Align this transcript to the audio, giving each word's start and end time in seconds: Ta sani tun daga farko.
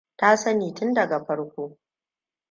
Ta 0.17 0.37
sani 0.37 0.73
tun 0.73 0.93
daga 0.93 1.19
farko. 1.25 1.77